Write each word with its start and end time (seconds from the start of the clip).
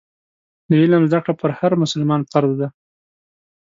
د 0.67 0.71
علم 0.81 1.01
زده 1.09 1.19
کړه 1.23 1.33
پر 1.41 1.51
هر 1.59 1.71
مسلمان 1.83 2.21
فرض 2.31 2.51
ده. 2.59 2.67